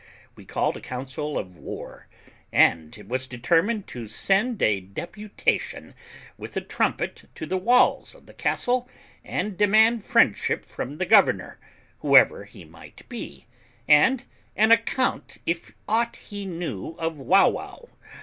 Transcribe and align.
We 0.35 0.45
called 0.45 0.75
a 0.75 0.81
council 0.81 1.37
of 1.37 1.57
war, 1.57 2.07
and 2.51 2.97
it 2.97 3.07
was 3.07 3.27
determined 3.27 3.85
to 3.89 4.07
send 4.07 4.59
a 4.59 4.79
deputation 4.79 5.93
with 6.39 6.57
a 6.57 6.61
trumpet 6.61 7.25
to 7.35 7.45
the 7.45 7.55
walls 7.59 8.15
of 8.15 8.25
the 8.25 8.33
castle, 8.33 8.89
and 9.23 9.55
demand 9.55 10.03
friendship 10.03 10.65
from 10.65 10.97
the 10.97 11.05
governor, 11.05 11.59
whoever 11.99 12.45
he 12.45 12.65
might 12.65 13.07
be, 13.09 13.45
and 13.87 14.25
an 14.55 14.71
account 14.71 15.37
if 15.45 15.71
aught 15.87 16.15
he 16.15 16.47
knew 16.47 16.95
of 16.97 17.19
Wauwau. 17.19 17.85